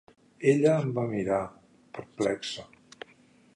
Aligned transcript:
Ella 0.51 0.71
em 0.85 0.89
va 0.95 1.03
mirar, 1.11 1.43
perplexa. 1.99 2.67